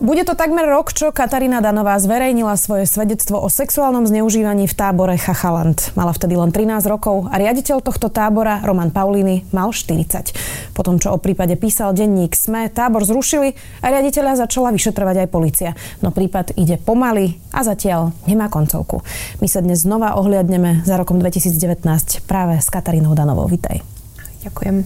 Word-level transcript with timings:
Bude 0.00 0.24
to 0.24 0.32
takmer 0.32 0.64
rok, 0.64 0.96
čo 0.96 1.12
Katarína 1.12 1.60
Danová 1.60 1.92
zverejnila 2.00 2.56
svoje 2.56 2.88
svedectvo 2.88 3.36
o 3.36 3.52
sexuálnom 3.52 4.08
zneužívaní 4.08 4.64
v 4.64 4.72
tábore 4.72 5.20
Chachaland. 5.20 5.92
Mala 5.92 6.16
vtedy 6.16 6.40
len 6.40 6.48
13 6.48 6.88
rokov 6.88 7.28
a 7.28 7.36
riaditeľ 7.36 7.84
tohto 7.84 8.08
tábora, 8.08 8.64
Roman 8.64 8.88
Paulini, 8.88 9.44
mal 9.52 9.68
40. 9.76 10.72
Potom, 10.72 10.96
čo 10.96 11.12
o 11.12 11.20
prípade 11.20 11.52
písal 11.60 11.92
denník 11.92 12.32
SME, 12.32 12.72
tábor 12.72 13.04
zrušili 13.04 13.52
a 13.84 13.92
riaditeľa 13.92 14.40
začala 14.40 14.72
vyšetrovať 14.72 15.16
aj 15.20 15.28
policia. 15.28 15.76
No 16.00 16.16
prípad 16.16 16.56
ide 16.56 16.80
pomaly 16.80 17.36
a 17.52 17.60
zatiaľ 17.60 18.16
nemá 18.24 18.48
koncovku. 18.48 19.04
My 19.44 19.52
sa 19.52 19.60
dnes 19.60 19.84
znova 19.84 20.16
ohliadneme 20.16 20.80
za 20.80 20.96
rokom 20.96 21.20
2019 21.20 22.24
práve 22.24 22.56
s 22.56 22.72
Katarínou 22.72 23.12
Danovou. 23.12 23.44
Vítaj. 23.52 23.84
Ďakujem. 24.48 24.80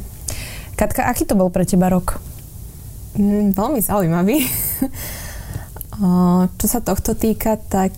Katka, 0.74 1.06
aký 1.06 1.22
to 1.22 1.38
bol 1.38 1.54
pre 1.54 1.62
teba 1.62 1.86
rok? 1.86 2.33
Mm, 3.14 3.54
veľmi 3.54 3.80
zaujímavý. 3.82 4.42
Čo 6.58 6.66
sa 6.66 6.82
tohto 6.82 7.14
týka, 7.14 7.54
tak 7.70 7.94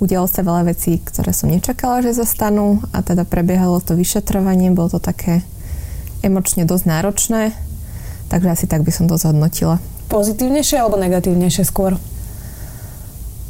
udialo 0.00 0.24
sa 0.24 0.40
veľa 0.40 0.72
vecí, 0.72 0.96
ktoré 0.96 1.36
som 1.36 1.52
nečakala, 1.52 2.00
že 2.00 2.16
zastanú 2.16 2.80
a 2.96 3.04
teda 3.04 3.28
prebiehalo 3.28 3.84
to 3.84 3.92
vyšetrovanie, 3.92 4.72
bolo 4.72 4.96
to 4.96 5.00
také 5.02 5.44
emočne 6.24 6.64
dosť 6.64 6.84
náročné, 6.88 7.52
takže 8.32 8.48
asi 8.48 8.64
tak 8.64 8.80
by 8.80 8.92
som 8.92 9.04
to 9.12 9.20
zhodnotila. 9.20 9.76
Pozitívnejšie 10.08 10.80
alebo 10.80 10.96
negatívnejšie 10.96 11.64
skôr? 11.68 12.00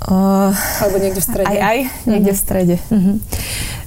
Uh, 0.01 0.51
alebo 0.81 0.97
niekde 0.99 1.21
v 1.23 1.27
strede? 1.29 1.47
Aj, 1.47 1.59
aj, 1.61 1.79
niekde 2.09 2.33
uh-huh. 2.33 2.41
v 2.41 2.45
strede. 2.45 2.77
Uh-huh. 2.89 3.15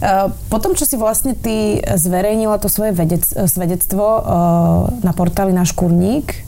Uh, 0.03 0.27
potom, 0.51 0.75
čo 0.75 0.83
si 0.83 0.99
vlastne 0.99 1.31
ty 1.31 1.79
zverejnila 1.79 2.59
to 2.59 2.67
svoje 2.67 2.91
vedec, 2.91 3.23
svedectvo 3.23 4.03
uh, 4.03 4.21
na 4.99 5.15
portáli 5.15 5.55
Náš 5.55 5.71
kurník, 5.71 6.43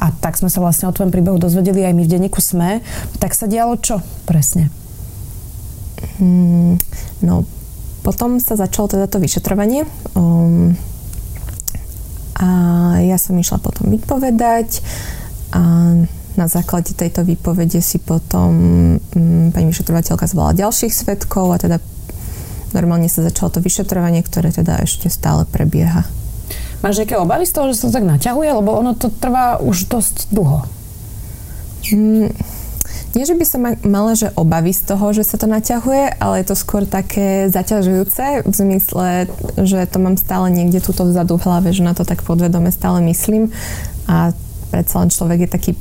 a 0.00 0.10
tak 0.16 0.40
sme 0.40 0.48
sa 0.48 0.64
vlastne 0.64 0.88
o 0.88 0.94
tvojom 0.96 1.12
príbehu 1.12 1.36
dozvedeli 1.36 1.84
aj 1.84 1.92
my 1.92 2.02
v 2.02 2.10
denníku 2.10 2.40
SME, 2.40 2.80
tak 3.20 3.36
sa 3.36 3.44
dialo 3.44 3.76
čo 3.78 4.00
presne? 4.24 4.72
Hmm, 6.16 6.80
no, 7.20 7.44
potom 8.00 8.40
sa 8.40 8.56
začalo 8.56 8.88
teda 8.88 9.06
to 9.06 9.20
vyšetrovanie. 9.20 9.84
Um, 10.16 10.72
a 12.40 12.48
ja 13.04 13.20
som 13.20 13.36
išla 13.36 13.60
potom 13.60 13.92
vypovedať 13.92 14.80
a 15.52 15.92
na 16.40 16.46
základe 16.48 16.96
tejto 16.96 17.20
výpovede 17.20 17.84
si 17.84 18.00
potom 18.00 18.52
um, 18.96 19.52
pani 19.52 19.68
vyšetrovateľka 19.68 20.24
zvolala 20.24 20.56
ďalších 20.56 20.88
svetkov 20.88 21.52
a 21.52 21.60
teda 21.60 21.76
normálne 22.72 23.10
sa 23.10 23.24
začalo 23.24 23.52
to 23.52 23.60
vyšetrovanie, 23.64 24.22
ktoré 24.22 24.54
teda 24.54 24.82
ešte 24.82 25.10
stále 25.10 25.46
prebieha. 25.46 26.06
Máš 26.80 27.04
nejaké 27.04 27.20
obavy 27.20 27.44
z 27.44 27.52
toho, 27.52 27.68
že 27.70 27.76
sa 27.76 27.92
to 27.92 27.96
tak 28.00 28.08
naťahuje? 28.08 28.50
Lebo 28.56 28.72
ono 28.72 28.96
to 28.96 29.12
trvá 29.12 29.60
už 29.60 29.86
dosť 29.92 30.32
dlho. 30.32 30.64
Mm, 31.92 32.32
nie, 33.10 33.26
že 33.26 33.34
by 33.34 33.44
som 33.44 33.60
mala, 33.84 34.14
že 34.14 34.30
obavy 34.38 34.70
z 34.70 34.86
toho, 34.86 35.10
že 35.10 35.26
sa 35.26 35.34
to 35.34 35.50
naťahuje, 35.50 36.22
ale 36.22 36.34
je 36.40 36.46
to 36.46 36.56
skôr 36.56 36.86
také 36.86 37.50
zaťažujúce 37.50 38.46
v 38.46 38.54
zmysle, 38.54 39.26
že 39.58 39.82
to 39.90 39.98
mám 39.98 40.14
stále 40.14 40.46
niekde 40.46 40.78
túto 40.78 41.02
vzadu 41.02 41.34
v 41.34 41.44
hlave, 41.50 41.68
že 41.74 41.82
na 41.82 41.90
to 41.90 42.06
tak 42.06 42.22
podvedome 42.22 42.70
stále 42.70 43.02
myslím 43.10 43.50
a 44.06 44.30
predsa 44.70 45.02
len 45.02 45.10
človek 45.10 45.38
je 45.46 45.50
taký 45.50 45.72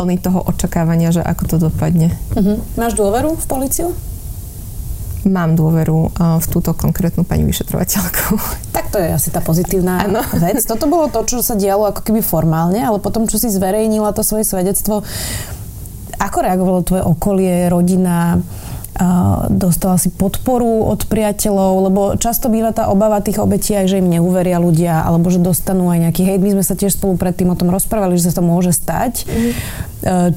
plný 0.00 0.16
toho 0.24 0.40
očakávania, 0.40 1.12
že 1.12 1.20
ako 1.20 1.42
to 1.44 1.56
dopadne. 1.68 2.16
Uh-huh. 2.32 2.56
Máš 2.80 2.96
dôveru 2.96 3.36
v 3.36 3.44
policiu? 3.44 3.92
Mám 5.28 5.52
dôveru 5.56 6.16
v 6.16 6.46
túto 6.48 6.72
konkrétnu 6.72 7.28
pani 7.28 7.44
vyšetrovateľku. 7.44 8.40
Tak 8.80 8.96
to 8.96 8.98
je 9.02 9.12
asi 9.12 9.28
tá 9.30 9.44
pozitívna 9.44 10.02
ano. 10.08 10.22
vec. 10.40 10.62
Toto 10.64 10.86
bolo 10.90 11.10
to, 11.12 11.22
čo 11.26 11.44
sa 11.44 11.54
dialo 11.54 11.90
ako 11.90 12.00
keby 12.06 12.24
formálne, 12.24 12.80
ale 12.80 12.98
potom, 12.98 13.28
čo 13.28 13.36
si 13.38 13.52
zverejnila 13.52 14.10
to 14.16 14.24
svoje 14.24 14.46
svedectvo, 14.46 15.04
ako 16.20 16.38
reagovalo 16.42 16.80
tvoje 16.82 17.02
okolie, 17.04 17.68
rodina? 17.68 18.40
Dostala 19.48 19.96
si 19.96 20.12
podporu 20.12 20.84
od 20.92 21.08
priateľov, 21.08 21.72
lebo 21.88 22.00
často 22.20 22.52
býva 22.52 22.76
tá 22.76 22.92
obava 22.92 23.24
tých 23.24 23.40
obetí 23.40 23.72
aj, 23.72 23.88
že 23.88 23.98
im 23.98 24.12
neuveria 24.12 24.60
ľudia, 24.60 25.04
alebo 25.08 25.32
že 25.32 25.40
dostanú 25.40 25.88
aj 25.88 26.10
nejaký 26.10 26.22
hejt. 26.28 26.40
My 26.44 26.52
sme 26.60 26.64
sa 26.64 26.76
tiež 26.76 27.00
spolu 27.00 27.16
predtým 27.16 27.48
o 27.48 27.56
tom 27.56 27.72
rozprávali, 27.72 28.20
že 28.20 28.28
sa 28.28 28.40
to 28.40 28.44
môže 28.44 28.76
stať. 28.76 29.24
Mm. 29.24 29.52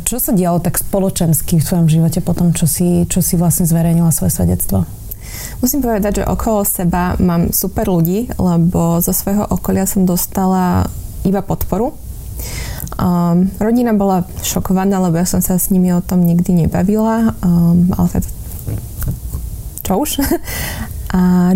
Čo 0.07 0.17
sa 0.19 0.31
dialo 0.31 0.63
tak 0.63 0.79
spoločensky 0.79 1.59
v 1.59 1.67
tvojom 1.67 1.87
živote 1.91 2.19
potom, 2.23 2.55
čo 2.55 2.63
si, 2.63 3.03
čo 3.11 3.19
si 3.19 3.35
vlastne 3.35 3.67
zverejnila 3.67 4.15
svoje 4.15 4.31
svedectvo? 4.31 4.87
Musím 5.59 5.83
povedať, 5.83 6.23
že 6.23 6.29
okolo 6.29 6.63
seba 6.63 7.15
mám 7.19 7.51
super 7.51 7.89
ľudí, 7.89 8.31
lebo 8.37 9.03
zo 9.03 9.11
svojho 9.11 9.43
okolia 9.49 9.83
som 9.83 10.07
dostala 10.07 10.87
iba 11.27 11.43
podporu. 11.43 11.95
Um, 12.93 13.49
rodina 13.57 13.95
bola 13.97 14.27
šokovaná, 14.45 15.01
lebo 15.01 15.17
ja 15.17 15.25
som 15.25 15.41
sa 15.41 15.57
s 15.57 15.73
nimi 15.73 15.89
o 15.89 16.03
tom 16.03 16.21
nikdy 16.21 16.67
nebavila, 16.67 17.33
um, 17.41 17.89
ale 17.97 18.07
teda 18.13 18.29
čo 19.83 19.99
už. 19.99 20.09
A 21.13 21.53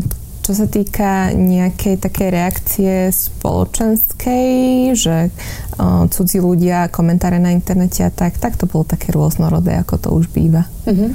čo 0.48 0.56
sa 0.56 0.64
týka 0.64 1.36
nejakej 1.36 2.00
takej 2.00 2.30
reakcie 2.32 3.12
spoločenskej, 3.12 4.48
že 4.96 5.28
uh, 5.28 6.08
cudzí 6.08 6.40
ľudia, 6.40 6.88
komentáre 6.88 7.36
na 7.36 7.52
internete 7.52 8.08
a 8.08 8.08
tak, 8.08 8.40
tak 8.40 8.56
to 8.56 8.64
bolo 8.64 8.88
také 8.88 9.12
rôznorodé, 9.12 9.76
ako 9.76 9.96
to 10.00 10.10
už 10.16 10.32
býva. 10.32 10.64
Uh-huh. 10.88 11.12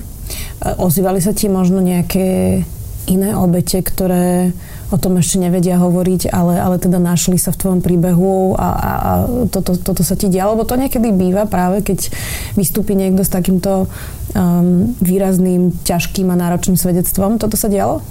Ozývali 0.84 1.24
sa 1.24 1.32
ti 1.32 1.48
možno 1.48 1.80
nejaké 1.80 2.60
iné 3.06 3.34
obete, 3.34 3.82
ktoré 3.82 4.54
o 4.92 5.00
tom 5.00 5.16
ešte 5.16 5.40
nevedia 5.40 5.80
hovoriť, 5.80 6.28
ale, 6.28 6.60
ale 6.60 6.76
teda 6.76 7.00
našli 7.00 7.40
sa 7.40 7.50
v 7.50 7.60
tvojom 7.64 7.80
príbehu 7.80 8.54
a, 8.54 8.68
a, 8.68 8.90
a 8.92 9.12
toto, 9.48 9.74
toto 9.80 10.04
sa 10.04 10.14
ti 10.14 10.28
dialo, 10.28 10.54
lebo 10.54 10.68
to 10.68 10.76
niekedy 10.76 11.10
býva 11.10 11.48
práve, 11.48 11.80
keď 11.80 12.12
vystúpi 12.54 12.92
niekto 12.92 13.24
s 13.24 13.32
takýmto 13.32 13.88
um, 13.88 14.92
výrazným, 15.00 15.72
ťažkým 15.82 16.28
a 16.28 16.36
náročným 16.36 16.76
svedectvom. 16.76 17.40
Toto 17.40 17.56
sa 17.56 17.72
dialo? 17.72 18.04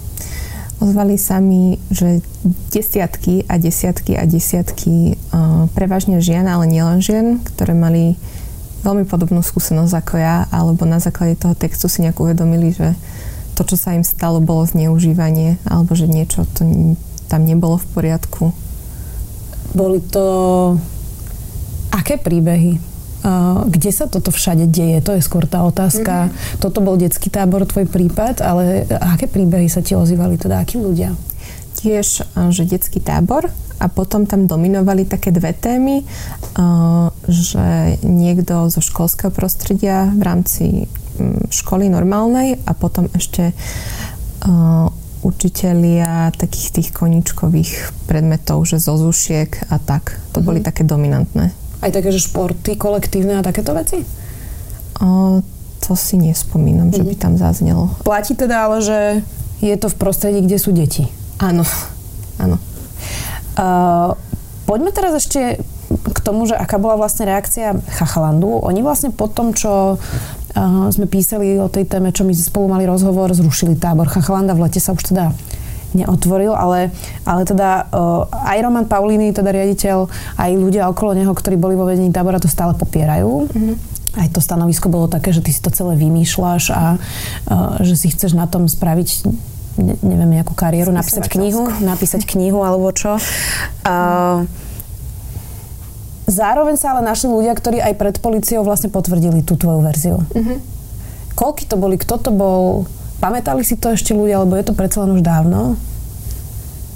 Ozvali 0.82 1.22
sa 1.22 1.38
mi, 1.38 1.78
že 1.94 2.26
desiatky 2.74 3.46
a 3.46 3.62
desiatky 3.62 4.18
a 4.18 4.26
desiatky 4.26 5.14
uh, 5.14 5.70
prevažne 5.78 6.18
žien, 6.18 6.50
ale 6.50 6.66
nielen 6.66 7.06
žien, 7.06 7.38
ktoré 7.54 7.78
mali 7.78 8.18
veľmi 8.82 9.06
podobnú 9.06 9.46
skúsenosť 9.46 9.94
ako 9.94 10.16
ja, 10.18 10.50
alebo 10.50 10.90
na 10.90 10.98
základe 10.98 11.38
toho 11.38 11.54
textu 11.54 11.86
si 11.86 12.02
nejak 12.02 12.18
uvedomili, 12.18 12.74
že 12.74 12.98
to, 13.62 13.78
čo 13.78 13.78
sa 13.78 13.94
im 13.94 14.02
stalo, 14.02 14.42
bolo 14.42 14.66
zneužívanie 14.66 15.62
alebo 15.70 15.94
že 15.94 16.10
niečo 16.10 16.50
to 16.58 16.66
tam 17.30 17.46
nebolo 17.46 17.78
v 17.78 17.88
poriadku. 17.94 18.50
Boli 19.78 20.02
to 20.02 20.26
aké 21.94 22.18
príbehy? 22.18 22.92
kde 23.70 23.92
sa 23.94 24.10
toto 24.10 24.34
všade 24.34 24.66
deje? 24.66 24.98
To 25.06 25.14
je 25.14 25.22
skôr 25.22 25.46
tá 25.46 25.62
otázka. 25.62 26.34
Mm-hmm. 26.34 26.58
Toto 26.58 26.82
bol 26.82 26.98
detský 26.98 27.30
tábor, 27.30 27.70
tvoj 27.70 27.86
prípad, 27.86 28.42
ale 28.42 28.90
aké 28.90 29.30
príbehy 29.30 29.70
sa 29.70 29.86
ti 29.86 29.94
ozývali, 29.94 30.42
teda 30.42 30.58
akí 30.58 30.82
ľudia? 30.82 31.14
Tiež, 31.78 32.26
že 32.50 32.64
detský 32.66 32.98
tábor 32.98 33.54
a 33.78 33.86
potom 33.90 34.26
tam 34.26 34.50
dominovali 34.50 35.06
také 35.06 35.30
dve 35.30 35.54
témy, 35.54 36.02
že 37.32 37.98
niekto 38.04 38.68
zo 38.68 38.84
školského 38.84 39.32
prostredia 39.32 40.12
v 40.12 40.22
rámci 40.22 40.66
školy 41.52 41.92
normálnej 41.92 42.60
a 42.64 42.72
potom 42.72 43.08
ešte 43.12 43.52
uh, 43.52 44.88
učitelia 45.22 46.34
takých 46.34 46.82
tých 46.82 46.90
koničkových 46.96 47.94
predmetov, 48.10 48.66
že 48.66 48.82
zo 48.82 48.98
zušiek 48.98 49.70
a 49.70 49.78
tak. 49.78 50.18
To 50.34 50.42
boli 50.42 50.64
také 50.64 50.82
dominantné. 50.82 51.54
Aj 51.82 51.92
také, 51.94 52.10
že 52.14 52.22
športy 52.22 52.78
kolektívne 52.78 53.42
a 53.42 53.46
takéto 53.46 53.74
veci? 53.74 54.02
Uh, 55.02 55.42
to 55.82 55.94
si 55.98 56.18
nespomínam, 56.18 56.90
mm-hmm. 56.90 56.98
že 56.98 57.04
by 57.06 57.16
mhm. 57.18 57.22
tam 57.22 57.34
zaznelo. 57.38 57.86
Platí 58.06 58.34
teda 58.38 58.70
ale, 58.70 58.78
že 58.82 59.00
je 59.62 59.76
to 59.78 59.90
v 59.90 60.00
prostredí, 60.00 60.40
kde 60.42 60.58
sú 60.58 60.74
deti? 60.74 61.06
Áno, 61.38 61.66
áno. 62.42 62.58
Uh, 63.58 64.14
poďme 64.66 64.94
teraz 64.94 65.22
ešte 65.22 65.62
tomu, 66.22 66.46
že 66.46 66.56
aká 66.56 66.78
bola 66.78 66.96
vlastne 66.96 67.26
reakcia 67.26 67.78
Chachalandu. 67.98 68.62
Oni 68.62 68.86
vlastne 68.86 69.10
po 69.10 69.28
tom, 69.28 69.52
čo 69.52 69.98
uh, 69.98 70.88
sme 70.94 71.06
písali 71.10 71.58
o 71.58 71.68
tej 71.68 71.90
téme, 71.90 72.14
čo 72.14 72.24
my 72.24 72.34
spolu 72.38 72.70
mali 72.70 72.86
rozhovor, 72.86 73.34
zrušili 73.34 73.78
tábor 73.78 74.08
Chachalanda. 74.08 74.54
V 74.54 74.70
lete 74.70 74.80
sa 74.80 74.94
už 74.94 75.12
teda 75.12 75.34
neotvoril, 75.92 76.56
ale, 76.56 76.88
ale 77.28 77.44
teda 77.44 77.92
uh, 77.92 78.24
aj 78.48 78.58
Roman 78.64 78.88
Paulini, 78.88 79.36
teda 79.36 79.52
riaditeľ, 79.52 80.08
aj 80.40 80.52
ľudia 80.56 80.88
okolo 80.88 81.20
neho, 81.20 81.32
ktorí 81.36 81.60
boli 81.60 81.76
vo 81.76 81.84
vedení 81.84 82.16
tábora, 82.16 82.40
to 82.40 82.48
stále 82.48 82.72
popierajú. 82.80 83.52
Mm-hmm. 83.52 83.76
Aj 84.12 84.28
to 84.32 84.44
stanovisko 84.44 84.92
bolo 84.92 85.08
také, 85.08 85.32
že 85.32 85.44
ty 85.44 85.52
si 85.56 85.64
to 85.64 85.72
celé 85.72 85.96
vymýšľaš 86.00 86.64
a 86.72 86.84
uh, 86.96 87.80
že 87.84 87.96
si 88.00 88.08
chceš 88.12 88.36
na 88.36 88.48
tom 88.48 88.68
spraviť 88.72 89.10
ne, 89.80 89.96
neviem, 90.04 90.40
nejakú 90.40 90.56
kariéru, 90.56 90.92
napísať 90.92 91.28
knihu, 91.32 91.68
napísať 91.84 92.24
knihu 92.28 92.64
alebo 92.64 92.92
čo. 92.92 93.20
Uh, 93.84 94.48
Zároveň 96.32 96.80
sa 96.80 96.96
ale 96.96 97.04
našli 97.04 97.28
ľudia, 97.28 97.52
ktorí 97.52 97.84
aj 97.84 97.94
pred 98.00 98.16
policiou 98.24 98.64
vlastne 98.64 98.88
potvrdili 98.88 99.44
tú 99.44 99.60
tvoju 99.60 99.84
verziu. 99.84 100.18
Mm-hmm. 100.32 100.58
Koľky 101.36 101.68
to 101.68 101.76
boli? 101.76 102.00
Kto 102.00 102.16
to 102.24 102.32
bol? 102.32 102.88
Pamätali 103.20 103.68
si 103.68 103.76
to 103.76 103.92
ešte 103.92 104.16
ľudia, 104.16 104.40
alebo 104.40 104.56
je 104.56 104.66
to 104.66 104.74
predsa 104.74 105.04
len 105.04 105.20
už 105.20 105.22
dávno? 105.22 105.76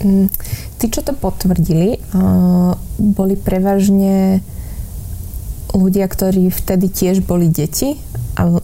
Mm, 0.02 0.32
tí, 0.80 0.86
čo 0.88 1.04
to 1.04 1.12
potvrdili, 1.12 2.00
uh, 2.16 2.74
boli 2.96 3.36
prevažne 3.36 4.40
ľudia, 5.76 6.08
ktorí 6.08 6.48
vtedy 6.50 6.88
tiež 6.88 7.28
boli 7.28 7.52
deti 7.52 8.00
a 8.40 8.58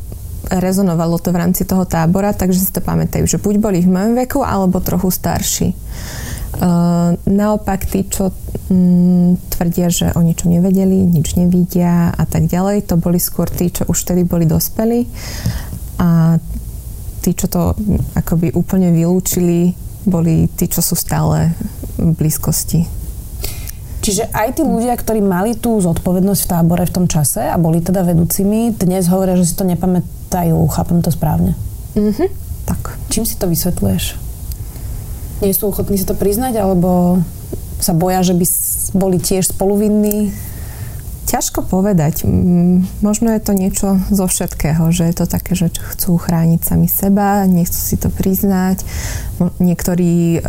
rezonovalo 0.51 1.19
to 1.19 1.31
v 1.31 1.39
rámci 1.39 1.63
toho 1.63 1.87
tábora, 1.87 2.35
takže 2.35 2.59
si 2.59 2.71
to 2.71 2.83
pamätajú, 2.83 3.23
že 3.23 3.39
buď 3.39 3.55
boli 3.59 3.79
v 3.83 3.91
mojom 3.91 4.13
veku, 4.19 4.39
alebo 4.43 4.83
trochu 4.83 5.07
starší. 5.07 5.67
Naopak 7.25 7.89
tí, 7.89 8.05
čo 8.05 8.29
um, 8.69 9.33
tvrdia, 9.49 9.89
že 9.89 10.13
o 10.13 10.21
ničom 10.21 10.53
nevedeli, 10.53 11.09
nič 11.09 11.33
nevidia 11.33 12.13
a 12.13 12.23
tak 12.29 12.45
ďalej, 12.45 12.85
to 12.85 13.01
boli 13.01 13.17
skôr 13.17 13.49
tí, 13.49 13.73
čo 13.73 13.89
už 13.89 13.97
vtedy 14.05 14.29
boli 14.29 14.45
dospelí 14.45 15.09
a 15.97 16.37
tí, 17.25 17.33
čo 17.33 17.49
to 17.49 17.73
akoby 18.13 18.53
úplne 18.53 18.93
vylúčili, 18.93 19.73
boli 20.05 20.49
tí, 20.53 20.69
čo 20.69 20.85
sú 20.85 20.93
stále 20.93 21.53
v 21.97 22.13
blízkosti. 22.13 22.85
Čiže 24.01 24.33
aj 24.33 24.57
tí 24.57 24.65
ľudia, 24.65 24.97
ktorí 24.97 25.21
mali 25.21 25.53
tú 25.53 25.77
zodpovednosť 25.77 26.41
v 26.41 26.49
tábore 26.49 26.83
v 26.89 26.93
tom 26.93 27.05
čase 27.05 27.45
a 27.45 27.57
boli 27.61 27.85
teda 27.85 28.01
vedúcimi, 28.01 28.73
dnes 28.73 29.05
hovoria, 29.09 29.37
že 29.37 29.45
si 29.45 29.53
to 29.53 29.65
nepamätajú. 29.65 30.57
Chápem 30.73 31.05
to 31.05 31.13
správne? 31.13 31.53
Mhm, 31.93 32.29
tak. 32.65 32.97
Čím 33.13 33.29
si 33.29 33.37
to 33.37 33.45
vysvetľuješ? 33.45 34.30
Nie 35.41 35.57
sú 35.57 35.73
ochotní 35.73 35.97
si 35.97 36.05
to 36.05 36.13
priznať, 36.13 36.61
alebo 36.61 37.21
sa 37.81 37.97
boja, 37.97 38.21
že 38.21 38.37
by 38.37 38.45
boli 38.93 39.17
tiež 39.17 39.51
spoluvinní? 39.51 40.29
Ťažko 41.25 41.63
povedať. 41.63 42.27
Možno 42.99 43.31
je 43.31 43.41
to 43.41 43.53
niečo 43.55 43.87
zo 44.11 44.25
všetkého, 44.27 44.91
že 44.91 45.07
je 45.07 45.15
to 45.15 45.25
také, 45.25 45.55
že 45.55 45.71
chcú 45.71 46.19
chrániť 46.19 46.61
sami 46.61 46.91
seba, 46.91 47.47
nechcú 47.47 47.79
si 47.79 47.95
to 47.95 48.11
priznať. 48.11 48.83
Niektorí, 49.63 50.37
e, 50.37 50.39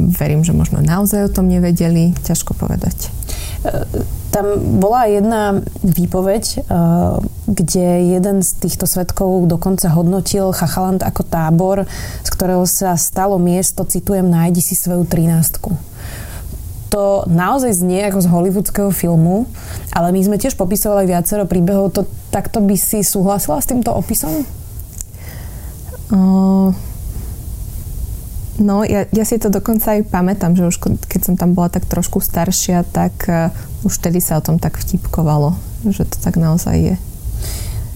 verím, 0.00 0.40
že 0.40 0.56
možno 0.56 0.80
naozaj 0.80 1.28
o 1.28 1.34
tom 1.34 1.46
nevedeli. 1.46 2.16
Ťažko 2.24 2.56
povedať. 2.56 3.12
Tam 4.34 4.58
bola 4.82 5.06
jedna 5.06 5.62
výpoveď, 5.86 6.44
e, 6.44 6.60
kde 7.46 7.86
jeden 8.18 8.42
z 8.42 8.50
týchto 8.58 8.90
svetkov 8.90 9.46
dokonca 9.46 9.86
hodnotil 9.94 10.50
Chachaland 10.50 11.06
ako 11.06 11.22
tábor, 11.22 11.86
z 12.26 12.28
ktorého 12.34 12.66
sa 12.66 12.98
stalo 12.98 13.38
miesto, 13.38 13.86
citujem, 13.86 14.26
nájdi 14.26 14.58
si 14.58 14.74
svoju 14.74 15.06
trinástku 15.06 15.78
to 16.94 17.26
naozaj 17.26 17.74
znie 17.74 18.06
ako 18.06 18.22
z 18.22 18.30
hollywoodského 18.30 18.90
filmu, 18.94 19.50
ale 19.90 20.14
my 20.14 20.22
sme 20.22 20.38
tiež 20.38 20.54
popisovali 20.54 21.10
viacero 21.10 21.42
príbehov. 21.42 21.90
To, 21.98 22.06
takto 22.30 22.62
by 22.62 22.78
si 22.78 23.02
súhlasila 23.02 23.58
s 23.58 23.66
týmto 23.66 23.90
opisom? 23.90 24.46
Uh, 26.14 26.70
no, 28.58 28.86
ja, 28.86 29.06
ja 29.10 29.24
si 29.26 29.40
to 29.40 29.50
dokonca 29.50 29.98
aj 29.98 30.10
pamätám, 30.10 30.54
že 30.54 30.68
už 30.68 30.78
keď 31.08 31.20
som 31.20 31.34
tam 31.34 31.54
bola 31.56 31.70
tak 31.70 31.86
trošku 31.86 32.22
staršia, 32.22 32.86
tak 32.86 33.14
uh, 33.26 33.50
už 33.82 34.00
vtedy 34.00 34.22
sa 34.22 34.38
o 34.38 34.44
tom 34.44 34.62
tak 34.62 34.78
vtipkovalo, 34.78 35.54
že 35.86 36.06
to 36.06 36.16
tak 36.20 36.38
naozaj 36.38 36.76
je. 36.76 36.96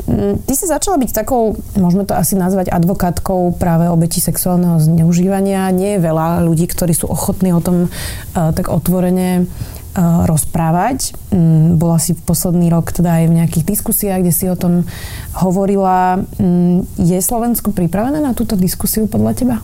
Mm, 0.09 0.41
ty 0.41 0.53
si 0.57 0.65
začala 0.65 0.97
byť 0.97 1.11
takou, 1.13 1.59
môžeme 1.77 2.09
to 2.09 2.17
asi 2.17 2.33
nazvať 2.33 2.73
advokátkou 2.73 3.53
práve 3.61 3.93
obeti 3.93 4.25
sexuálneho 4.25 4.81
zneužívania. 4.81 5.69
Nie 5.69 6.01
je 6.01 6.05
veľa 6.09 6.47
ľudí, 6.49 6.65
ktorí 6.65 6.97
sú 6.97 7.13
ochotní 7.13 7.53
o 7.53 7.61
tom 7.61 7.87
uh, 7.87 8.51
tak 8.57 8.73
otvorene 8.73 9.45
uh, 9.45 10.25
rozprávať. 10.25 11.13
Um, 11.29 11.77
bola 11.77 12.01
si 12.01 12.17
v 12.17 12.25
posledný 12.25 12.73
rok 12.73 12.89
teda 12.95 13.21
aj 13.21 13.25
v 13.29 13.37
nejakých 13.43 13.65
diskusiách, 13.69 14.25
kde 14.25 14.33
si 14.33 14.49
o 14.49 14.57
tom 14.57 14.89
hovorila. 15.37 16.25
Um, 16.41 16.89
je 16.97 17.21
Slovensko 17.21 17.77
pripravené 17.77 18.25
na 18.25 18.33
túto 18.33 18.57
diskusiu 18.57 19.11
podľa 19.13 19.33
teba? 19.37 19.57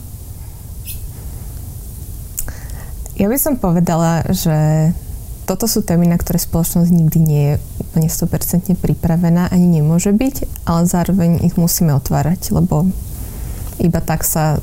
Ja 3.15 3.31
by 3.31 3.39
som 3.39 3.55
povedala, 3.57 4.27
že 4.35 4.91
toto 5.45 5.69
sú 5.69 5.85
témy, 5.85 6.09
na 6.09 6.17
ktoré 6.17 6.41
spoločnosť 6.41 6.91
nikdy 6.91 7.19
nie 7.21 7.43
je 7.53 7.55
úplne 7.79 8.09
100% 8.09 8.75
pripravená, 8.81 9.53
ani 9.53 9.79
nemôže 9.81 10.11
byť, 10.11 10.67
ale 10.67 10.89
zároveň 10.89 11.45
ich 11.45 11.55
musíme 11.55 11.93
otvárať, 11.95 12.51
lebo 12.51 12.89
iba 13.79 14.01
tak 14.01 14.25
sa 14.25 14.59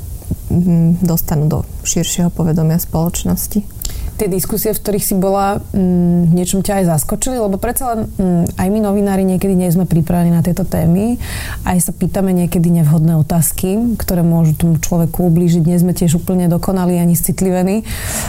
mm, 0.50 1.00
dostanú 1.00 1.48
do 1.48 1.58
širšieho 1.86 2.28
povedomia 2.34 2.82
spoločnosti 2.82 3.81
tie 4.22 4.30
diskusie, 4.30 4.70
v 4.70 4.78
ktorých 4.78 5.02
si 5.02 5.18
bola, 5.18 5.58
mm, 5.74 6.30
niečom 6.30 6.62
ťa 6.62 6.78
aj 6.78 6.84
zaskočili? 6.94 7.42
Lebo 7.42 7.58
predsa 7.58 7.90
len 7.90 8.06
mm, 8.06 8.54
aj 8.54 8.68
my 8.70 8.78
novinári 8.78 9.26
niekedy 9.26 9.58
nie 9.58 9.66
sme 9.66 9.82
pripravení 9.82 10.30
na 10.30 10.46
tieto 10.46 10.62
témy. 10.62 11.18
Aj 11.66 11.74
sa 11.82 11.90
pýtame 11.90 12.30
niekedy 12.30 12.70
nevhodné 12.70 13.18
otázky, 13.18 13.98
ktoré 13.98 14.22
môžu 14.22 14.54
tomu 14.54 14.78
človeku 14.78 15.26
ublížiť. 15.26 15.66
Nie 15.66 15.82
sme 15.82 15.90
tiež 15.90 16.22
úplne 16.22 16.46
dokonali 16.46 17.02
ani 17.02 17.18
citlivení. 17.18 17.82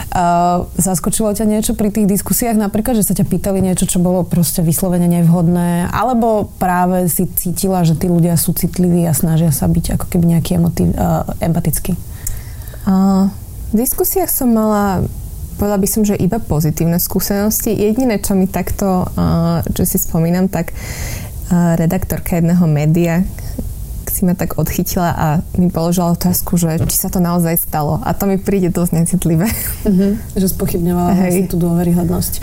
Uh, 0.09 0.65
zaskočilo 0.81 1.29
ťa 1.37 1.45
niečo 1.45 1.77
pri 1.77 1.93
tých 1.93 2.09
diskusiách? 2.09 2.57
Napríklad, 2.57 2.97
že 2.97 3.05
sa 3.05 3.13
ťa 3.13 3.29
pýtali 3.29 3.61
niečo, 3.61 3.85
čo 3.85 4.01
bolo 4.01 4.25
proste 4.25 4.65
vyslovene 4.65 5.05
nevhodné? 5.05 5.93
Alebo 5.93 6.49
práve 6.57 7.05
si 7.05 7.29
cítila, 7.37 7.85
že 7.85 7.93
tí 7.93 8.09
ľudia 8.09 8.33
sú 8.33 8.57
citliví 8.57 9.05
a 9.05 9.13
snažia 9.13 9.53
sa 9.53 9.69
byť 9.69 10.01
ako 10.01 10.05
keby 10.09 10.25
nejaký 10.33 10.57
emotiv, 10.57 10.89
empatický? 11.37 11.93
Uh, 12.89 13.29
v 13.69 13.85
diskusiách 13.85 14.33
som 14.33 14.49
mala 14.49 15.05
povedala 15.55 15.79
by 15.79 15.87
som, 15.89 16.01
že 16.03 16.17
iba 16.17 16.37
pozitívne 16.41 16.97
skúsenosti. 16.97 17.73
Jediné, 17.73 18.19
čo 18.19 18.33
mi 18.33 18.49
takto, 18.49 19.07
čo 19.73 19.83
si 19.85 19.97
spomínam, 20.01 20.49
tak 20.49 20.73
redaktorka 21.53 22.41
jedného 22.41 22.65
média 22.65 23.21
si 24.13 24.29
ma 24.29 24.37
tak 24.37 24.61
odchytila 24.61 25.09
a 25.09 25.27
mi 25.57 25.73
položila 25.73 26.13
otázku, 26.13 26.53
že 26.53 26.77
či 26.85 27.01
sa 27.01 27.09
to 27.09 27.17
naozaj 27.17 27.57
stalo. 27.57 27.97
A 28.05 28.13
to 28.13 28.29
mi 28.29 28.37
príde 28.37 28.69
dosť 28.69 28.91
necitlivé. 28.93 29.49
Uh-huh. 29.89 30.13
Že 30.37 30.53
spochybňovala 30.53 31.17
vlastne 31.17 31.49
tú 31.49 31.57
dôveryhodnosť. 31.57 32.33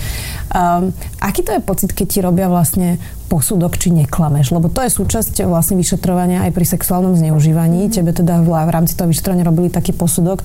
Um, 0.50 0.90
aký 1.22 1.46
to 1.46 1.54
je 1.54 1.62
pocit, 1.62 1.94
keď 1.94 2.06
ti 2.10 2.18
robia 2.18 2.50
vlastne 2.50 2.98
posudok, 3.30 3.78
či 3.78 3.94
neklameš? 3.94 4.50
Lebo 4.50 4.66
to 4.66 4.82
je 4.82 4.90
súčasť 4.90 5.46
vlastne 5.46 5.78
vyšetrovania 5.78 6.42
aj 6.42 6.58
pri 6.58 6.66
sexuálnom 6.66 7.14
zneužívaní. 7.14 7.86
Uh-huh. 7.86 7.94
Tebe 7.94 8.10
teda 8.18 8.42
v, 8.42 8.50
v 8.50 8.70
rámci 8.74 8.98
toho 8.98 9.06
vyšetrovania 9.06 9.46
robili 9.46 9.70
taký 9.70 9.94
posudok. 9.94 10.42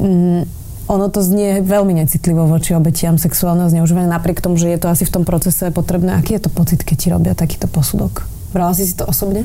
Um, 0.00 0.48
ono 0.86 1.10
to 1.10 1.22
znie 1.22 1.62
veľmi 1.66 1.98
necitlivo 1.98 2.46
voči 2.46 2.74
obetiam 2.74 3.18
sexuálneho 3.18 3.70
zneužívania, 3.70 4.10
napriek 4.10 4.38
tomu, 4.38 4.54
že 4.54 4.70
je 4.70 4.78
to 4.78 4.90
asi 4.90 5.02
v 5.02 5.14
tom 5.20 5.24
procese 5.26 5.70
potrebné. 5.74 6.14
Aký 6.14 6.38
je 6.38 6.46
to 6.46 6.50
pocit, 6.50 6.86
keď 6.86 6.96
ti 6.96 7.08
robia 7.10 7.34
takýto 7.34 7.66
posudok? 7.66 8.26
Brala 8.54 8.72
si 8.72 8.86
si 8.86 8.94
to 8.94 9.04
osobne? 9.04 9.44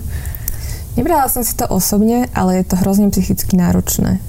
Nebrala 0.94 1.32
som 1.32 1.42
si 1.42 1.56
to 1.56 1.66
osobne, 1.72 2.28
ale 2.36 2.62
je 2.62 2.66
to 2.68 2.76
hrozne 2.80 3.10
psychicky 3.10 3.56
náročné. 3.56 4.20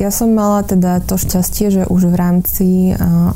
Ja 0.00 0.08
som 0.08 0.32
mala 0.32 0.64
teda 0.64 1.04
to 1.04 1.20
šťastie, 1.20 1.68
že 1.68 1.82
už 1.84 2.08
v 2.08 2.16
rámci 2.16 2.68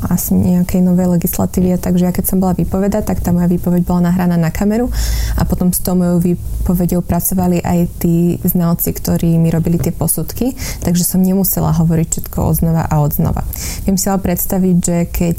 asi 0.09 0.33
nejakej 0.33 0.81
novej 0.81 1.19
legislatívy, 1.19 1.77
takže 1.77 2.09
ja 2.09 2.13
keď 2.15 2.25
som 2.25 2.41
bola 2.41 2.57
vypovedať, 2.57 3.05
tak 3.05 3.21
tá 3.21 3.29
moja 3.29 3.45
výpoveď 3.45 3.85
bola 3.85 4.09
nahraná 4.09 4.33
na 4.33 4.49
kameru 4.49 4.89
a 5.37 5.45
potom 5.45 5.69
s 5.69 5.83
tou 5.83 5.93
mojou 5.93 6.23
výpovedou 6.23 7.05
pracovali 7.05 7.61
aj 7.61 7.79
tí 8.01 8.41
znalci, 8.41 8.97
ktorí 8.97 9.37
mi 9.37 9.53
robili 9.53 9.77
tie 9.77 9.93
posudky, 9.93 10.57
takže 10.81 11.05
som 11.05 11.21
nemusela 11.21 11.69
hovoriť 11.69 12.07
všetko 12.09 12.37
odznova 12.41 12.89
a 12.89 12.95
odznova. 13.03 13.45
Viem 13.85 14.01
si 14.01 14.09
ale 14.09 14.23
predstaviť, 14.23 14.77
že 14.81 14.97
keď 15.13 15.37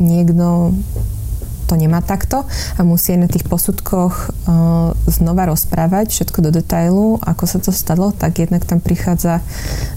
niekto 0.00 0.72
to 1.64 1.74
nemá 1.74 2.04
takto 2.04 2.44
a 2.76 2.80
musí 2.84 3.16
aj 3.16 3.20
na 3.20 3.28
tých 3.28 3.48
posudkoch 3.48 4.14
uh, 4.14 4.92
znova 5.08 5.48
rozprávať 5.48 6.12
všetko 6.12 6.38
do 6.44 6.50
detailu, 6.52 7.18
ako 7.24 7.44
sa 7.48 7.58
to 7.58 7.72
stalo, 7.72 8.12
tak 8.12 8.38
jednak 8.40 8.64
tam 8.68 8.78
prichádza 8.84 9.40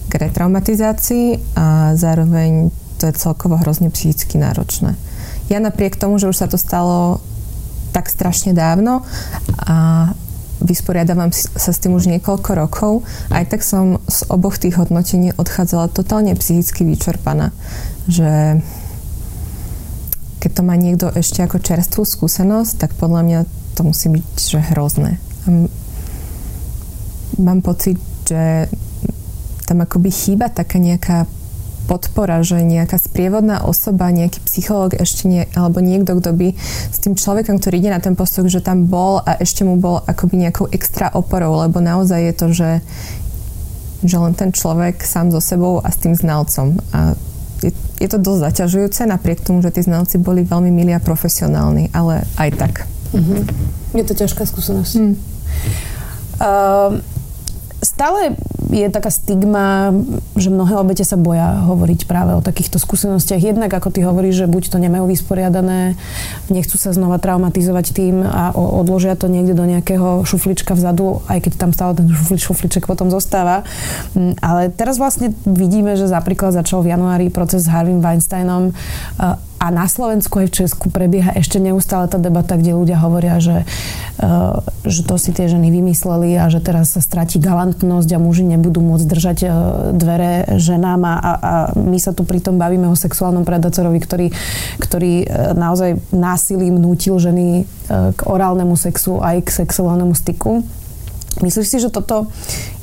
k 0.07 0.13
retraumatizácii 0.17 1.55
a 1.59 1.93
zároveň 1.93 2.71
to 2.97 3.11
je 3.11 3.13
celkovo 3.13 3.61
hrozne 3.61 3.93
psychicky 3.93 4.41
náročné. 4.41 4.97
Ja 5.47 5.61
napriek 5.61 5.95
tomu, 5.95 6.17
že 6.17 6.27
už 6.27 6.37
sa 6.39 6.47
to 6.49 6.57
stalo 6.57 7.21
tak 7.95 8.11
strašne 8.11 8.51
dávno 8.51 9.05
a 9.63 10.11
vysporiadavam 10.57 11.29
sa 11.33 11.69
s 11.69 11.77
tým 11.77 11.93
už 11.93 12.09
niekoľko 12.09 12.51
rokov, 12.57 13.05
aj 13.29 13.45
tak 13.53 13.61
som 13.61 14.01
z 14.09 14.25
oboch 14.33 14.57
tých 14.57 14.77
hodnotení 14.81 15.29
odchádzala 15.37 15.93
totálne 15.93 16.33
psychicky 16.33 16.81
vyčerpaná, 16.81 17.53
že 18.09 18.61
keď 20.37 20.51
to 20.53 20.61
má 20.61 20.75
niekto 20.77 21.09
ešte 21.09 21.41
ako 21.41 21.57
čerstvú 21.61 22.05
skúsenosť, 22.05 22.73
tak 22.77 22.91
podľa 22.97 23.21
mňa 23.25 23.39
to 23.77 23.81
musí 23.85 24.09
byť 24.09 24.25
že 24.37 24.59
hrozné. 24.73 25.21
Mám 27.37 27.61
pocit, 27.61 28.01
že 28.25 28.69
tam 29.67 29.83
akoby 29.83 30.09
chýba 30.09 30.49
taká 30.49 30.79
nejaká 30.79 31.27
podpora, 31.87 32.43
že 32.43 32.59
nejaká 32.59 32.99
sprievodná 32.99 33.63
osoba, 33.63 34.11
nejaký 34.11 34.43
psychológ 34.43 34.99
ešte 34.99 35.23
nie, 35.31 35.47
alebo 35.55 35.79
niekto, 35.79 36.19
kto 36.19 36.35
by 36.35 36.47
s 36.91 36.97
tým 36.99 37.15
človekom, 37.15 37.63
ktorý 37.63 37.79
ide 37.79 37.95
na 37.95 38.03
ten 38.03 38.13
postok, 38.13 38.51
že 38.51 38.59
tam 38.59 38.91
bol 38.91 39.23
a 39.23 39.39
ešte 39.39 39.63
mu 39.63 39.79
bol 39.79 40.03
akoby 40.03 40.43
nejakou 40.43 40.67
extra 40.75 41.07
oporou, 41.15 41.63
lebo 41.63 41.79
naozaj 41.79 42.19
je 42.19 42.33
to, 42.35 42.47
že, 42.51 42.71
že 44.03 44.17
len 44.19 44.35
ten 44.35 44.51
človek 44.51 44.99
sám 44.99 45.31
so 45.31 45.39
sebou 45.39 45.79
a 45.79 45.87
s 45.87 45.97
tým 46.03 46.11
znalcom. 46.11 46.75
A 46.91 47.15
je, 47.97 48.07
to 48.09 48.17
dosť 48.21 48.41
zaťažujúce, 48.51 49.01
napriek 49.09 49.41
tomu, 49.41 49.61
že 49.65 49.73
tí 49.73 49.81
znalci 49.81 50.21
boli 50.21 50.45
veľmi 50.45 50.69
milí 50.69 50.93
a 50.93 51.01
profesionálni, 51.01 51.89
ale 51.91 52.25
aj 52.37 52.49
tak. 52.57 52.73
Uh-huh. 53.13 53.41
Je 53.95 54.03
to 54.05 54.13
ťažká 54.13 54.45
skúsenosť. 54.45 54.93
Hmm. 54.99 55.15
Uh, 56.37 57.01
stále 57.81 58.37
je 58.67 58.87
taká 58.91 59.07
stigma, 59.07 59.95
že 60.35 60.51
mnohé 60.51 60.75
obete 60.75 61.03
sa 61.07 61.15
boja 61.15 61.63
hovoriť 61.67 62.03
práve 62.05 62.35
o 62.35 62.41
takýchto 62.43 62.77
skúsenostiach. 62.77 63.39
Jednak, 63.39 63.71
ako 63.71 63.89
ty 63.93 64.03
hovoríš, 64.03 64.43
že 64.43 64.51
buď 64.51 64.75
to 64.75 64.77
nemajú 64.77 65.07
vysporiadané, 65.07 65.95
nechcú 66.51 66.75
sa 66.75 66.91
znova 66.91 67.17
traumatizovať 67.17 67.85
tým 67.95 68.23
a 68.23 68.51
odložia 68.53 69.15
to 69.15 69.31
niekde 69.31 69.55
do 69.55 69.63
nejakého 69.63 70.27
šuflička 70.27 70.75
vzadu, 70.75 71.23
aj 71.31 71.47
keď 71.47 71.51
tam 71.55 71.71
stále 71.71 71.95
ten 71.95 72.07
šuflič, 72.11 72.41
šufliček 72.43 72.83
potom 72.85 73.07
zostáva. 73.07 73.63
Mm, 74.13 74.35
ale 74.43 74.69
teraz 74.69 74.99
vlastne 74.99 75.31
vidíme, 75.47 75.95
že 75.95 76.11
napríklad 76.11 76.51
začal 76.51 76.83
v 76.83 76.91
januári 76.91 77.27
proces 77.31 77.65
s 77.65 77.71
Harvey 77.71 77.95
Weinsteinom 77.97 78.75
a 79.57 79.73
na 79.73 79.89
Slovensku 79.89 80.37
aj 80.37 80.47
v 80.53 80.57
Česku 80.63 80.93
prebieha 80.93 81.33
ešte 81.33 81.57
neustále 81.57 82.05
tá 82.05 82.21
debata, 82.21 82.61
kde 82.61 82.77
ľudia 82.77 83.01
hovoria, 83.01 83.41
že, 83.41 83.65
uh, 84.21 84.61
že 84.85 85.01
to 85.01 85.17
si 85.17 85.33
tie 85.33 85.49
ženy 85.49 85.73
vymysleli 85.73 86.37
a 86.37 86.45
že 86.53 86.61
teraz 86.61 86.93
sa 86.93 87.01
stratí 87.01 87.41
galantnosť 87.41 88.09
a 88.13 88.21
muži 88.21 88.45
nebudú 88.45 88.85
môcť 88.85 89.05
držať 89.09 89.37
uh, 89.43 89.51
dvere 89.97 90.61
ženám 90.61 91.01
a, 91.01 91.13
a, 91.17 91.29
my 91.73 91.97
sa 91.97 92.13
tu 92.13 92.21
pritom 92.21 92.61
bavíme 92.61 92.85
o 92.85 92.93
sexuálnom 92.93 93.41
predátorovi, 93.49 93.97
ktorý, 93.97 94.27
ktorý 94.77 95.13
uh, 95.25 95.57
naozaj 95.57 95.97
násilím 96.13 96.77
nútil 96.77 97.17
ženy 97.17 97.65
k 97.87 98.19
orálnemu 98.27 98.75
sexu 98.75 99.23
aj 99.23 99.47
k 99.47 99.63
sexuálnemu 99.63 100.11
styku. 100.11 100.59
Myslíš 101.37 101.67
si, 101.69 101.77
že 101.77 101.93
toto 101.93 102.25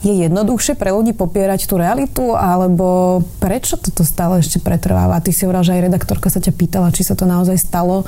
je 0.06 0.14
jednoduchšie 0.14 0.78
pre 0.78 0.94
ľudí 0.94 1.10
popierať 1.10 1.66
tú 1.66 1.74
realitu, 1.74 2.38
alebo 2.38 3.18
prečo 3.42 3.74
toto 3.74 4.06
stále 4.06 4.38
ešte 4.38 4.62
pretrváva? 4.62 5.18
Ty 5.18 5.34
si 5.34 5.42
hovorila, 5.42 5.66
že 5.66 5.74
aj 5.74 5.90
redaktorka 5.90 6.30
sa 6.30 6.38
ťa 6.38 6.54
pýtala, 6.54 6.94
či 6.94 7.02
sa 7.02 7.18
to 7.18 7.26
naozaj 7.26 7.58
stalo. 7.58 8.06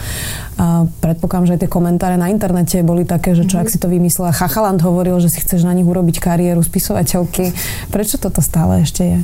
A 0.54 0.86
predpokladám, 1.02 1.50
že 1.50 1.54
aj 1.58 1.60
tie 1.66 1.70
komentáre 1.72 2.14
na 2.14 2.30
internete 2.30 2.78
boli 2.86 3.02
také, 3.02 3.34
že 3.34 3.42
čo 3.42 3.58
mm-hmm. 3.58 3.66
ak 3.66 3.72
si 3.74 3.78
to 3.82 3.90
vymyslela. 3.90 4.30
Chachaland 4.30 4.78
hovoril, 4.86 5.18
že 5.18 5.34
si 5.34 5.42
chceš 5.42 5.66
na 5.66 5.74
nich 5.74 5.88
urobiť 5.88 6.22
kariéru 6.22 6.62
spisovateľky. 6.62 7.50
Prečo 7.90 8.22
toto 8.22 8.38
stále 8.38 8.86
ešte 8.86 9.02
je? 9.02 9.18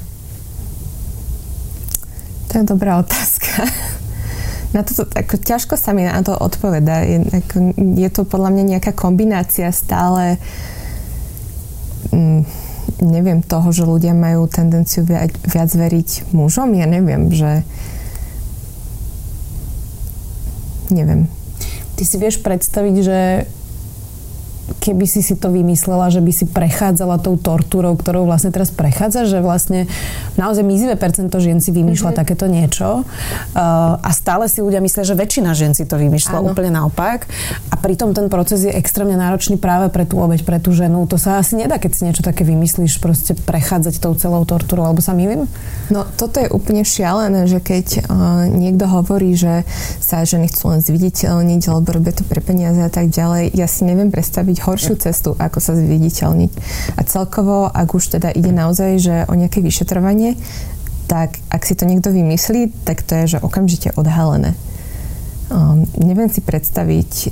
To 2.51 2.53
je 2.59 2.65
dobrá 2.67 2.99
otázka. 2.99 3.71
Na 4.73 4.83
toto, 4.83 5.05
ako, 5.05 5.37
ťažko 5.39 5.77
sa 5.79 5.93
mi 5.95 6.03
na 6.03 6.19
to 6.25 6.33
odpoveda. 6.33 7.05
Je, 7.05 7.21
ako, 7.31 7.77
je 7.77 8.09
to 8.09 8.25
podľa 8.25 8.51
mňa 8.57 8.65
nejaká 8.77 8.97
kombinácia 8.97 9.69
stále 9.69 10.41
uh, 10.41 10.73
Mm, 12.13 12.45
neviem, 13.01 13.41
toho, 13.41 13.73
že 13.73 13.89
ľudia 13.89 14.13
majú 14.13 14.47
tendenciu 14.47 15.03
viac, 15.03 15.33
viac 15.49 15.71
veriť 15.73 16.33
mužom, 16.37 16.77
ja 16.77 16.87
neviem, 16.87 17.33
že 17.33 17.65
neviem. 20.93 21.27
Ty 21.97 22.03
si 22.05 22.17
vieš 22.21 22.45
predstaviť, 22.45 22.95
že 23.01 23.19
keby 24.83 25.07
si 25.07 25.23
si 25.23 25.39
to 25.39 25.55
vymyslela, 25.55 26.11
že 26.11 26.19
by 26.19 26.33
si 26.35 26.51
prechádzala 26.51 27.23
tou 27.23 27.39
tortúrou, 27.39 27.95
ktorou 27.95 28.27
vlastne 28.27 28.51
teraz 28.51 28.75
prechádza, 28.75 29.31
že 29.31 29.39
vlastne 29.39 29.87
naozaj 30.35 30.67
mizivé 30.67 30.99
percento 30.99 31.39
žien 31.39 31.63
si 31.63 31.71
vymýšľa 31.71 32.11
mm-hmm. 32.11 32.19
takéto 32.27 32.51
niečo 32.51 33.07
uh, 33.07 34.03
a 34.03 34.11
stále 34.11 34.51
si 34.51 34.59
ľudia 34.59 34.83
myslia, 34.83 35.07
že 35.07 35.15
väčšina 35.15 35.55
žien 35.55 35.79
si 35.79 35.87
to 35.87 35.95
vymýšľa 35.95 36.43
Áno. 36.43 36.51
úplne 36.51 36.75
naopak 36.75 37.31
a 37.71 37.79
pritom 37.79 38.11
ten 38.11 38.27
proces 38.27 38.67
je 38.67 38.75
extrémne 38.75 39.15
náročný 39.15 39.55
práve 39.55 39.87
pre 39.95 40.03
tú 40.03 40.19
obeď, 40.19 40.43
pre 40.43 40.59
tú 40.59 40.75
ženu. 40.75 41.07
To 41.07 41.15
sa 41.15 41.39
asi 41.39 41.55
nedá, 41.55 41.79
keď 41.79 41.91
si 41.95 42.03
niečo 42.03 42.27
také 42.27 42.43
vymyslíš, 42.43 42.99
proste 42.99 43.39
prechádzať 43.39 44.03
tou 44.03 44.19
celou 44.19 44.43
tortúrou, 44.43 44.91
alebo 44.91 44.99
sa 44.99 45.15
milím? 45.15 45.47
No 45.95 46.03
toto 46.19 46.43
je 46.43 46.51
úplne 46.51 46.83
šialené, 46.83 47.47
že 47.47 47.63
keď 47.63 48.11
uh, 48.11 48.51
niekto 48.51 48.91
hovorí, 48.91 49.39
že 49.39 49.63
sa 50.03 50.27
ženy 50.27 50.51
chcú 50.51 50.75
len 50.75 50.83
zviditeľniť, 50.83 51.63
alebo 51.71 51.95
robia 51.95 52.11
to 52.11 52.27
pre 52.27 52.43
peniaze 52.43 52.83
a 52.83 52.91
tak 52.91 53.15
ďalej, 53.15 53.55
ja 53.55 53.71
si 53.71 53.87
neviem 53.87 54.11
predstaviť 54.11 54.72
horšiu 54.73 54.97
cestu, 54.97 55.37
ako 55.37 55.59
sa 55.61 55.77
zviditeľniť. 55.77 56.53
A 56.97 57.01
celkovo, 57.05 57.69
ak 57.69 57.93
už 57.93 58.19
teda 58.19 58.33
ide 58.33 58.51
naozaj, 58.51 58.91
že 58.99 59.17
o 59.29 59.37
nejaké 59.37 59.61
vyšetrovanie, 59.61 60.41
tak 61.07 61.37
ak 61.53 61.63
si 61.69 61.77
to 61.77 61.85
niekto 61.85 62.09
vymyslí, 62.09 62.73
tak 62.89 63.05
to 63.05 63.13
je, 63.23 63.37
že 63.37 63.45
okamžite 63.45 63.93
odhalené. 64.01 64.57
Um, 65.53 65.85
neviem 66.01 66.33
si 66.33 66.41
predstaviť 66.41 67.29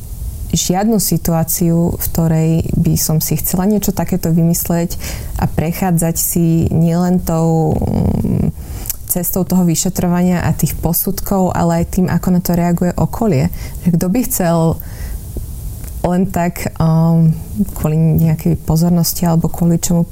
žiadnu 0.51 0.99
situáciu, 0.99 1.95
v 1.95 2.05
ktorej 2.11 2.51
by 2.75 2.95
som 2.99 3.23
si 3.23 3.39
chcela 3.39 3.65
niečo 3.65 3.95
takéto 3.95 4.35
vymysleť 4.35 4.99
a 5.39 5.47
prechádzať 5.47 6.17
si 6.19 6.67
nielen 6.69 7.23
tou 7.23 7.73
um, 7.73 8.53
cestou 9.11 9.43
toho 9.43 9.67
vyšetrovania 9.67 10.47
a 10.47 10.55
tých 10.55 10.79
posudkov, 10.79 11.51
ale 11.51 11.83
aj 11.83 11.99
tým, 11.99 12.07
ako 12.07 12.29
na 12.31 12.41
to 12.45 12.55
reaguje 12.55 12.93
okolie. 12.95 13.51
Kto 13.83 14.07
by 14.07 14.21
chcel 14.27 14.79
len 16.01 16.29
tak 16.29 16.73
um, 16.81 17.33
kvôli 17.77 17.97
nejakej 17.97 18.57
pozornosti 18.65 19.29
alebo 19.29 19.53
kvôli 19.53 19.77
čomu 19.77 20.09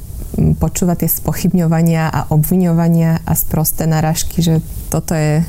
počúvať 0.60 1.06
tie 1.06 1.10
spochybňovania 1.10 2.12
a 2.12 2.20
obviňovania 2.30 3.24
a 3.24 3.32
sprosté 3.32 3.88
narážky, 3.88 4.44
že 4.44 4.60
toto 4.92 5.16
je 5.16 5.42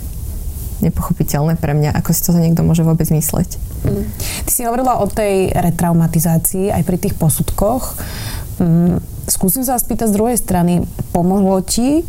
nepochopiteľné 0.79 1.59
pre 1.59 1.75
mňa, 1.75 1.91
ako 1.91 2.09
si 2.15 2.21
to 2.23 2.31
niekto 2.39 2.63
môže 2.63 2.87
vôbec 2.87 3.05
mysleť. 3.11 3.59
Mm. 3.83 4.07
Ty 4.47 4.51
si 4.51 4.63
hovorila 4.63 5.03
o 5.03 5.05
tej 5.11 5.51
retraumatizácii 5.51 6.71
aj 6.71 6.83
pri 6.87 6.97
tých 6.97 7.19
posudkoch. 7.19 7.99
Mm, 8.63 9.03
skúsim 9.27 9.67
sa 9.67 9.75
spýtať 9.75 10.07
z 10.07 10.15
druhej 10.15 10.37
strany. 10.39 10.87
Pomohlo 11.11 11.59
ti 11.59 12.07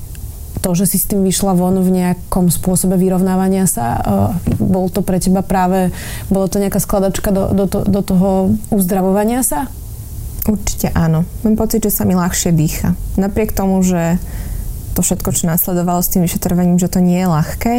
to, 0.61 0.77
že 0.77 0.85
si 0.85 0.97
s 1.01 1.09
tým 1.09 1.25
vyšla 1.25 1.57
von 1.57 1.81
v 1.81 1.91
nejakom 1.91 2.53
spôsobe 2.53 3.01
vyrovnávania 3.01 3.65
sa, 3.65 4.01
bol 4.61 4.93
to 4.93 5.01
pre 5.01 5.17
teba 5.17 5.41
práve, 5.41 5.89
bolo 6.29 6.47
to 6.47 6.61
nejaká 6.61 6.79
skladačka 6.79 7.33
do, 7.33 7.53
do, 7.57 7.65
to, 7.65 7.85
do 7.89 8.01
toho 8.05 8.53
uzdravovania 8.69 9.41
sa? 9.41 9.73
Určite 10.45 10.93
áno. 10.97 11.29
Mám 11.45 11.57
pocit, 11.57 11.85
že 11.85 11.93
sa 11.93 12.09
mi 12.09 12.17
ľahšie 12.17 12.53
dýcha. 12.53 12.97
Napriek 13.21 13.53
tomu, 13.53 13.81
že 13.85 14.21
to 14.97 15.01
všetko, 15.01 15.33
čo 15.33 15.49
následovalo 15.49 16.01
s 16.01 16.13
tým 16.13 16.25
vyšetrovaním, 16.25 16.81
že 16.81 16.93
to 16.93 17.01
nie 17.01 17.21
je 17.21 17.29
ľahké, 17.29 17.75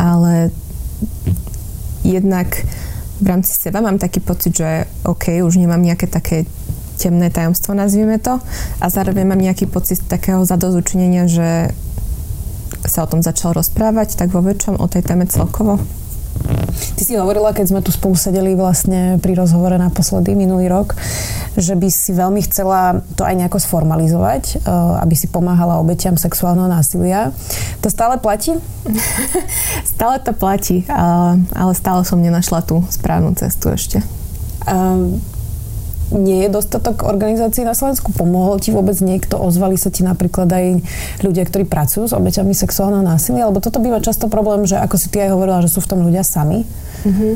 ale 0.00 0.52
jednak 2.06 2.48
v 3.22 3.26
rámci 3.26 3.54
seba 3.54 3.78
mám 3.78 4.02
taký 4.02 4.18
pocit, 4.18 4.56
že 4.56 4.90
OK, 5.06 5.42
už 5.46 5.54
nemám 5.58 5.78
nejaké 5.78 6.10
také 6.10 6.48
temné 7.02 7.34
tajomstvo, 7.34 7.74
nazvime 7.74 8.22
to. 8.22 8.38
A 8.78 8.86
zároveň 8.86 9.26
mám 9.26 9.42
nejaký 9.42 9.66
pocit 9.66 9.98
takého 10.06 10.46
zadozučinenia, 10.46 11.26
že 11.26 11.74
sa 12.86 13.02
o 13.02 13.10
tom 13.10 13.22
začal 13.22 13.58
rozprávať, 13.58 14.14
tak 14.14 14.30
vo 14.30 14.42
väčšom 14.42 14.78
o 14.78 14.86
tej 14.86 15.02
téme 15.02 15.26
celkovo. 15.26 15.82
Ty 16.96 17.02
si 17.04 17.14
hovorila, 17.14 17.54
keď 17.54 17.66
sme 17.68 17.80
tu 17.84 17.92
spolu 17.94 18.16
sedeli 18.16 18.56
vlastne 18.56 19.20
pri 19.20 19.36
rozhovore 19.36 19.76
naposledy 19.76 20.34
minulý 20.34 20.66
rok, 20.66 20.96
že 21.54 21.76
by 21.76 21.88
si 21.92 22.16
veľmi 22.16 22.40
chcela 22.48 23.04
to 23.14 23.22
aj 23.22 23.36
nejako 23.36 23.60
sformalizovať, 23.60 24.42
eh, 24.56 25.02
aby 25.04 25.14
si 25.14 25.28
pomáhala 25.28 25.78
obetiam 25.78 26.16
sexuálneho 26.16 26.66
násilia. 26.66 27.30
To 27.84 27.88
stále 27.92 28.18
platí? 28.18 28.56
stále 29.94 30.18
to 30.24 30.32
platí, 30.34 30.82
ale 30.88 31.72
stále 31.76 32.02
som 32.02 32.18
nenašla 32.18 32.64
tú 32.66 32.82
správnu 32.90 33.36
cestu 33.38 33.70
ešte. 33.70 33.98
Um, 34.66 35.18
nie 36.14 36.44
je 36.46 36.52
dostatok 36.52 37.08
organizácií 37.08 37.64
na 37.64 37.72
Slovensku? 37.72 38.12
Pomohol 38.12 38.60
ti 38.60 38.70
vôbec 38.70 38.96
niekto? 39.00 39.40
Ozvali 39.40 39.80
sa 39.80 39.88
ti 39.88 40.04
napríklad 40.04 40.48
aj 40.48 40.66
ľudia, 41.24 41.48
ktorí 41.48 41.64
pracujú 41.64 42.08
s 42.08 42.16
obeťami 42.16 42.52
sexuálneho 42.52 43.04
násilia? 43.04 43.48
Lebo 43.48 43.64
toto 43.64 43.80
býva 43.80 44.04
často 44.04 44.28
problém, 44.28 44.68
že 44.68 44.76
ako 44.76 44.96
si 45.00 45.08
ty 45.08 45.24
aj 45.24 45.34
hovorila, 45.34 45.64
že 45.64 45.72
sú 45.72 45.80
v 45.80 45.90
tom 45.90 46.00
ľudia 46.04 46.22
sami. 46.22 46.68
Mm-hmm. 47.08 47.32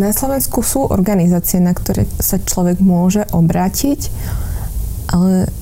Na 0.00 0.16
Slovensku 0.16 0.64
sú 0.64 0.88
organizácie, 0.88 1.60
na 1.60 1.76
ktoré 1.76 2.08
sa 2.16 2.40
človek 2.40 2.80
môže 2.80 3.28
obrátiť, 3.28 4.08
ale 5.12 5.52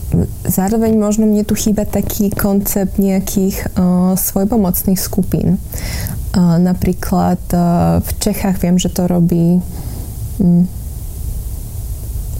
zároveň 0.46 0.94
možno 0.94 1.26
mne 1.26 1.42
tu 1.42 1.58
chýba 1.58 1.82
taký 1.82 2.30
koncept 2.30 3.00
nejakých 3.02 3.74
uh, 3.74 4.14
svojpomocných 4.14 5.00
skupín. 5.00 5.58
Uh, 6.36 6.62
napríklad 6.62 7.42
uh, 7.50 7.98
v 7.98 8.10
Čechách 8.22 8.62
viem, 8.62 8.78
že 8.78 8.92
to 8.92 9.10
robí 9.10 9.58
um, 10.38 10.68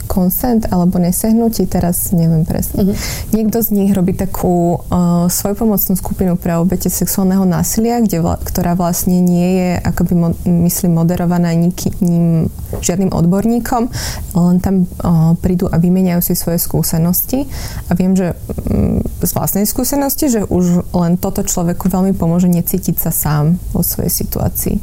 Consent 0.08 0.64
alebo 0.72 0.96
Nesehnutí, 0.96 1.68
teraz 1.68 2.10
neviem 2.16 2.48
presne. 2.48 2.88
Uh-huh. 2.88 2.96
Niekto 3.36 3.60
z 3.60 3.76
nich 3.76 3.92
robí 3.92 4.16
takú 4.16 4.80
uh, 4.80 5.28
svojpomocnú 5.28 5.94
skupinu 6.00 6.40
pre 6.40 6.56
obete 6.56 6.88
sexuálneho 6.88 7.44
násilia, 7.44 8.00
kde 8.00 8.24
vla, 8.24 8.40
ktorá 8.40 8.72
vlastne 8.72 9.20
nie 9.20 9.48
je 9.60 9.70
akoby, 9.84 10.14
mo, 10.16 10.28
myslím, 10.48 10.96
moderovaná 10.96 11.52
nikým, 11.52 12.48
žiadnym 12.80 13.12
odborníkom, 13.12 13.92
len 14.32 14.56
tam 14.64 14.88
uh, 15.04 15.36
prídu 15.38 15.68
a 15.68 15.76
vymeniajú 15.76 16.24
si 16.24 16.32
svoje 16.32 16.56
skúsenosti 16.56 17.44
a 17.88 17.94
viem, 17.94 18.16
že 18.16 18.32
um, 18.72 19.04
z 19.18 19.32
vlastnej 19.34 19.66
skúsenosti, 19.66 20.30
že 20.30 20.46
už 20.46 20.86
len 20.94 21.18
toto 21.18 21.42
človeku 21.42 21.90
veľmi 21.90 22.14
pomôže 22.14 22.46
necítiť 22.46 22.96
sa 22.98 23.10
sám 23.10 23.58
vo 23.74 23.82
svojej 23.82 24.12
situácii. 24.12 24.76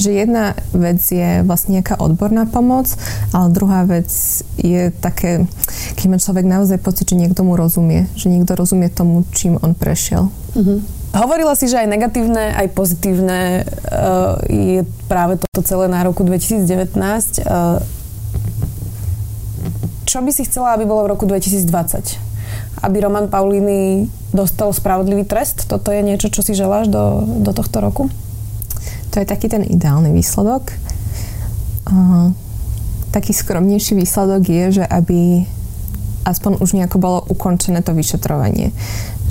Že 0.00 0.10
jedna 0.24 0.56
vec 0.72 1.02
je 1.04 1.44
vlastne 1.44 1.80
nejaká 1.80 2.00
odborná 2.00 2.48
pomoc, 2.48 2.88
ale 3.36 3.52
druhá 3.52 3.84
vec 3.84 4.08
je 4.56 4.88
také, 5.04 5.44
keď 6.00 6.06
má 6.08 6.16
človek 6.16 6.46
naozaj 6.48 6.78
pocit, 6.80 7.12
že 7.12 7.20
niekto 7.20 7.44
mu 7.44 7.56
rozumie, 7.58 8.08
že 8.16 8.32
niekto 8.32 8.56
rozumie 8.56 8.88
tomu, 8.88 9.28
čím 9.36 9.60
on 9.60 9.76
prešiel. 9.76 10.32
Uh-huh. 10.56 10.80
Hovorila 11.12 11.52
si, 11.52 11.68
že 11.68 11.76
aj 11.76 11.92
negatívne, 11.92 12.56
aj 12.56 12.72
pozitívne 12.72 13.68
uh, 13.68 14.40
je 14.48 14.80
práve 15.12 15.36
toto 15.36 15.60
celé 15.60 15.84
na 15.92 16.00
roku 16.00 16.24
2019. 16.24 16.64
Uh, 17.44 17.84
čo 20.12 20.20
by 20.20 20.28
si 20.28 20.44
chcela, 20.44 20.76
aby 20.76 20.84
bolo 20.84 21.08
v 21.08 21.16
roku 21.16 21.24
2020? 21.24 22.84
Aby 22.84 23.00
Roman 23.00 23.32
Paulini 23.32 24.12
dostal 24.28 24.68
spravodlivý 24.68 25.24
trest? 25.24 25.64
Toto 25.64 25.88
je 25.88 26.04
niečo, 26.04 26.28
čo 26.28 26.44
si 26.44 26.52
želáš 26.52 26.92
do, 26.92 27.24
do 27.40 27.56
tohto 27.56 27.80
roku? 27.80 28.12
To 29.08 29.16
je 29.16 29.24
taký 29.24 29.48
ten 29.48 29.64
ideálny 29.64 30.12
výsledok. 30.12 30.68
Uh, 31.88 32.36
taký 33.08 33.32
skromnejší 33.32 33.96
výsledok 33.96 34.44
je, 34.44 34.64
že 34.80 34.84
aby 34.84 35.48
aspoň 36.28 36.60
už 36.60 36.76
nejako 36.76 37.00
bolo 37.00 37.18
ukončené 37.32 37.80
to 37.80 37.96
vyšetrovanie. 37.96 38.68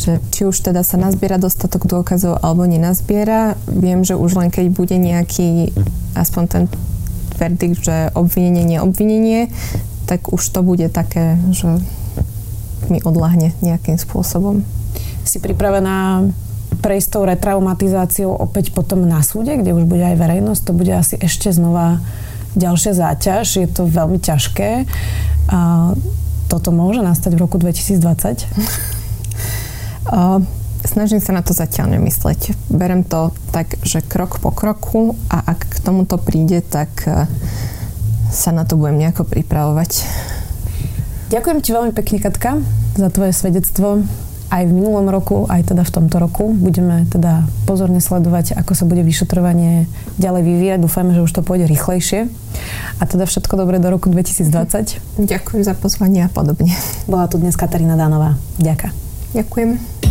Že 0.01 0.17
či 0.33 0.41
už 0.49 0.65
teda 0.65 0.81
sa 0.81 0.97
nazbiera 0.97 1.37
dostatok 1.37 1.85
dôkazov 1.85 2.41
alebo 2.41 2.65
nenazbiera, 2.65 3.53
viem, 3.69 4.01
že 4.01 4.17
už 4.17 4.33
len 4.33 4.49
keď 4.49 4.73
bude 4.73 4.97
nejaký 4.97 5.77
aspoň 6.17 6.43
ten 6.49 6.63
verdikt, 7.37 7.85
že 7.85 8.09
obvinenie, 8.17 8.65
neobvinenie, 8.65 9.53
tak 10.11 10.27
už 10.27 10.43
to 10.51 10.59
bude 10.59 10.91
také, 10.91 11.39
že 11.55 11.79
mi 12.91 12.99
odlahne 12.99 13.55
nejakým 13.63 13.95
spôsobom. 13.95 14.59
Si 15.23 15.39
pripravená 15.39 16.27
prejsť 16.83 17.07
tou 17.15 17.23
retraumatizáciou 17.23 18.35
opäť 18.35 18.75
potom 18.75 19.07
na 19.07 19.23
súde, 19.23 19.55
kde 19.55 19.71
už 19.71 19.87
bude 19.87 20.03
aj 20.03 20.19
verejnosť, 20.19 20.67
to 20.67 20.75
bude 20.75 20.91
asi 20.91 21.15
ešte 21.15 21.47
znova 21.55 22.03
ďalšia 22.59 22.91
záťaž, 22.91 23.63
je 23.63 23.69
to 23.71 23.87
veľmi 23.87 24.19
ťažké. 24.19 24.83
A 25.47 25.59
toto 26.51 26.75
môže 26.75 26.99
nastať 26.99 27.39
v 27.39 27.47
roku 27.47 27.55
2020? 27.55 28.51
Snažím 30.91 31.23
sa 31.23 31.31
na 31.31 31.39
to 31.39 31.55
zatiaľ 31.55 31.95
nemysleť. 31.95 32.51
Berem 32.67 33.07
to 33.07 33.31
tak, 33.55 33.79
že 33.87 34.03
krok 34.03 34.43
po 34.43 34.51
kroku 34.51 35.15
a 35.31 35.55
ak 35.55 35.71
k 35.71 35.75
tomuto 35.79 36.19
príde, 36.19 36.59
tak 36.59 37.07
sa 38.31 38.55
na 38.55 38.63
to 38.63 38.79
budem 38.79 39.03
nejako 39.03 39.27
pripravovať. 39.27 40.07
Ďakujem 41.31 41.59
ti 41.63 41.69
veľmi 41.71 41.91
pekne, 41.95 42.17
Katka, 42.19 42.51
za 42.95 43.07
tvoje 43.11 43.31
svedectvo 43.35 44.03
aj 44.51 44.67
v 44.67 44.75
minulom 44.75 45.07
roku, 45.07 45.47
aj 45.47 45.71
teda 45.71 45.87
v 45.87 45.91
tomto 45.95 46.19
roku. 46.19 46.51
Budeme 46.51 47.07
teda 47.07 47.47
pozorne 47.63 48.03
sledovať, 48.03 48.59
ako 48.59 48.75
sa 48.75 48.83
bude 48.83 48.99
vyšetrovanie 48.99 49.87
ďalej 50.19 50.43
vyvíjať. 50.43 50.79
Dúfajme, 50.83 51.15
že 51.15 51.23
už 51.23 51.31
to 51.31 51.41
pôjde 51.41 51.71
rýchlejšie. 51.71 52.27
A 52.99 53.03
teda 53.07 53.23
všetko 53.23 53.55
dobré 53.55 53.79
do 53.79 53.87
roku 53.87 54.11
2020. 54.11 55.23
Ďakujem 55.23 55.63
za 55.63 55.71
pozvanie 55.79 56.27
a 56.27 56.29
podobne. 56.29 56.75
Bola 57.07 57.31
tu 57.31 57.39
dnes 57.39 57.55
Katarína 57.55 57.95
Dánová. 57.95 58.35
Ďakujem. 58.59 58.91
Ďakujem. 59.31 60.10